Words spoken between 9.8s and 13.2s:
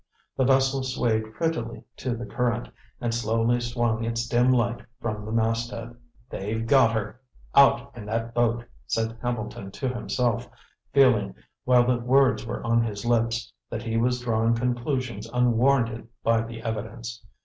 himself, feeling, while the words were on his